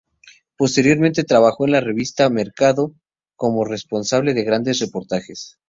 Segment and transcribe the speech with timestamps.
[0.57, 2.95] Posteriormente, trabajó en la revista "Mercado"
[3.35, 5.59] como responsable de grandes reportajes.